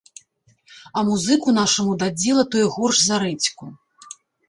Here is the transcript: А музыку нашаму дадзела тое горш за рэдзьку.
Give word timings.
А 0.97 1.03
музыку 1.09 1.55
нашаму 1.59 1.91
дадзела 2.05 2.49
тое 2.57 2.65
горш 2.79 2.97
за 3.07 3.15
рэдзьку. 3.29 3.65